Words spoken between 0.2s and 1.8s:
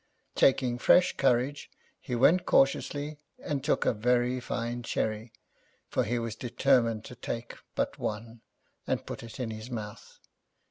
Taking fresh courage,